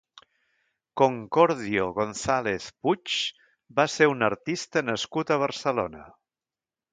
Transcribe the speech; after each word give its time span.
Concordio 1.01 1.83
González 1.97 2.69
Puig 2.87 3.19
va 3.81 3.87
ser 3.97 4.09
un 4.15 4.29
artista 4.31 4.85
nascut 4.89 5.35
a 5.37 5.39
Barcelona. 5.45 6.03